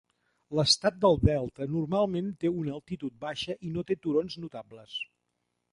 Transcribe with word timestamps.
L'Estat 0.59 0.95
del 1.03 1.19
Delta 1.27 1.67
normalment 1.75 2.33
té 2.45 2.51
una 2.63 2.75
altitud 2.79 3.21
baixa 3.29 3.61
i 3.69 3.75
no 3.79 3.87
té 3.91 4.01
turons 4.07 4.41
notables. 4.47 4.99